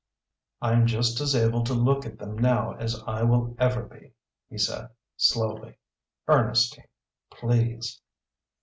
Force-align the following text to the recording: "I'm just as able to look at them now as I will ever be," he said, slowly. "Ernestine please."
"I'm 0.63 0.87
just 0.87 1.21
as 1.21 1.35
able 1.35 1.63
to 1.63 1.75
look 1.75 2.07
at 2.07 2.17
them 2.17 2.35
now 2.35 2.73
as 2.73 2.99
I 3.05 3.21
will 3.21 3.55
ever 3.59 3.83
be," 3.83 4.13
he 4.49 4.57
said, 4.57 4.89
slowly. 5.15 5.77
"Ernestine 6.27 6.87
please." 7.29 8.01